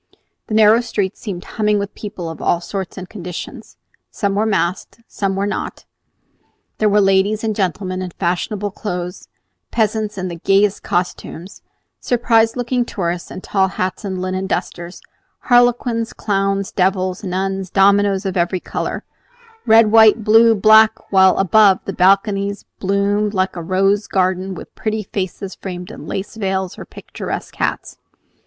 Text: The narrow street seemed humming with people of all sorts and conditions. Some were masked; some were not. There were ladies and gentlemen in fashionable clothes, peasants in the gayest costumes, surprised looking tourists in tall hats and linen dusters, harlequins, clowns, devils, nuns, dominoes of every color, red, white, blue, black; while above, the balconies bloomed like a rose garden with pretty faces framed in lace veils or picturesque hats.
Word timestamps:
The 0.47 0.55
narrow 0.55 0.81
street 0.81 1.15
seemed 1.15 1.43
humming 1.45 1.77
with 1.77 1.93
people 1.93 2.27
of 2.27 2.41
all 2.41 2.59
sorts 2.59 2.97
and 2.97 3.07
conditions. 3.07 3.77
Some 4.09 4.33
were 4.33 4.47
masked; 4.47 4.99
some 5.07 5.35
were 5.35 5.45
not. 5.45 5.85
There 6.79 6.89
were 6.89 6.99
ladies 6.99 7.43
and 7.43 7.55
gentlemen 7.55 8.01
in 8.01 8.09
fashionable 8.09 8.71
clothes, 8.71 9.27
peasants 9.69 10.17
in 10.17 10.27
the 10.27 10.37
gayest 10.37 10.81
costumes, 10.81 11.61
surprised 11.99 12.57
looking 12.57 12.83
tourists 12.83 13.29
in 13.29 13.41
tall 13.41 13.67
hats 13.67 14.03
and 14.03 14.19
linen 14.19 14.47
dusters, 14.47 15.03
harlequins, 15.37 16.13
clowns, 16.13 16.71
devils, 16.71 17.23
nuns, 17.23 17.69
dominoes 17.69 18.25
of 18.25 18.35
every 18.35 18.59
color, 18.59 19.03
red, 19.67 19.91
white, 19.91 20.23
blue, 20.23 20.55
black; 20.55 21.11
while 21.11 21.37
above, 21.37 21.77
the 21.85 21.93
balconies 21.93 22.65
bloomed 22.79 23.35
like 23.35 23.55
a 23.55 23.61
rose 23.61 24.07
garden 24.07 24.55
with 24.55 24.73
pretty 24.73 25.03
faces 25.03 25.53
framed 25.53 25.91
in 25.91 26.07
lace 26.07 26.37
veils 26.37 26.79
or 26.79 26.85
picturesque 26.85 27.57
hats. 27.57 27.99